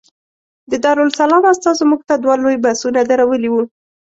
د 0.71 0.73
دارالسلام 0.85 1.43
استازو 1.53 1.83
موږ 1.89 2.01
ته 2.09 2.15
دوه 2.23 2.35
لوی 2.43 2.57
بسونه 2.65 2.99
درولي 3.11 3.49
وو. 3.51 3.63